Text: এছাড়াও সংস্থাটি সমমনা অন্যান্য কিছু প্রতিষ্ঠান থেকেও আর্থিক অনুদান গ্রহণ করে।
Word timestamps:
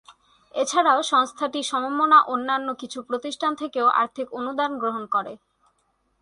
এছাড়াও 0.53 0.99
সংস্থাটি 1.11 1.59
সমমনা 1.63 2.19
অন্যান্য 2.25 2.67
কিছু 2.81 2.99
প্রতিষ্ঠান 3.09 3.51
থেকেও 3.61 3.87
আর্থিক 4.01 4.27
অনুদান 4.39 4.71
গ্রহণ 4.81 5.03
করে। 5.15 5.33